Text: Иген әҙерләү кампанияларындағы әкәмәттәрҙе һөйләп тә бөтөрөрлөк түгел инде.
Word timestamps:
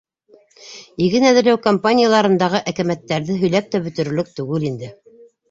Иген 1.07 1.25
әҙерләү 1.31 1.59
кампанияларындағы 1.65 2.63
әкәмәттәрҙе 2.73 3.37
һөйләп 3.45 3.71
тә 3.77 3.83
бөтөрөрлөк 3.85 4.35
түгел 4.41 4.69
инде. 4.73 4.93